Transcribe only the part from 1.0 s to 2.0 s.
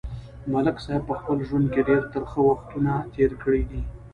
په خپل ژوند کې